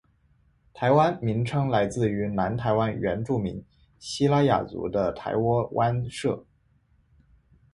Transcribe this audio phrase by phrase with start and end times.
[0.73, 3.63] “台湾”名称来自于南台湾原住民
[3.99, 6.43] 西拉雅族的台窝湾社。